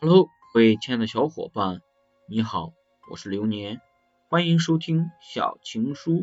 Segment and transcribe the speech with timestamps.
[0.00, 1.82] Hello，各位亲爱的小伙伴，
[2.28, 2.72] 你好，
[3.10, 3.80] 我是流年，
[4.28, 6.22] 欢迎收听小情书。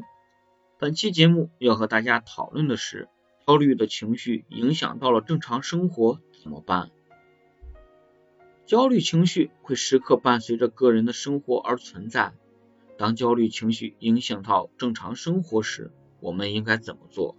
[0.79, 3.09] 本期节目要和大家讨论的是，
[3.45, 6.89] 焦虑的情绪影响到了正常生活怎么办？
[8.65, 12.31] 焦虑情绪会时刻伴随着个人的生活而存在。
[12.97, 17.35] 当焦虑情绪影响到正常生活时，我们应该怎么做？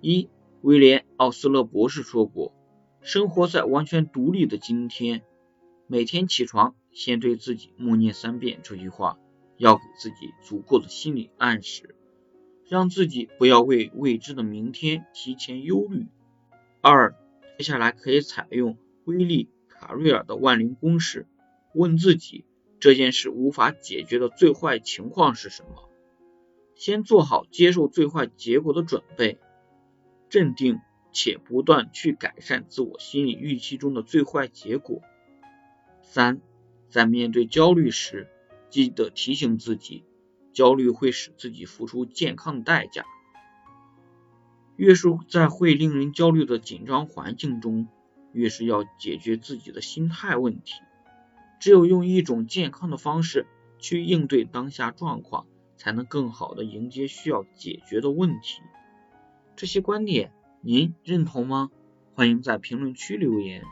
[0.00, 0.28] 一，
[0.62, 2.52] 威廉·奥斯勒博士说过，
[3.00, 5.22] 生活在完全独立的今天，
[5.88, 9.18] 每天起床先对自己默念三遍这句话，
[9.56, 11.94] 要给自己足够的心理暗示，
[12.68, 16.06] 让自己不要为未知的明天提前忧虑。
[16.80, 17.14] 二，
[17.56, 21.26] 接下来可以采用威利·卡瑞尔的万灵公式，
[21.74, 22.44] 问自己。
[22.78, 25.88] 这件事无法解决的最坏情况是什么？
[26.74, 29.38] 先做好接受最坏结果的准备，
[30.28, 30.78] 镇定
[31.10, 35.00] 且不断去改善自我心理预期中的最坏结果。
[36.08, 36.40] 三，
[36.88, 38.28] 在面对焦虑时，
[38.70, 40.04] 记得提醒自己，
[40.52, 43.04] 焦虑会使自己付出健康代价。
[44.76, 47.88] 越是在会令人焦虑的紧张环境中，
[48.32, 50.80] 越是要解决自己的心态问题。
[51.58, 53.46] 只有用一种健康的方式
[53.78, 58.62] 去应对当下状况，才能更好的迎接需要解决的问题。
[59.56, 61.70] 这些观点您认同吗？
[62.14, 63.64] 欢迎在评论区留言。